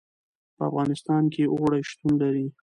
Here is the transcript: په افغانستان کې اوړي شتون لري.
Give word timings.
په 0.55 0.63
افغانستان 0.69 1.23
کې 1.33 1.43
اوړي 1.53 1.81
شتون 1.89 2.13
لري. 2.21 2.47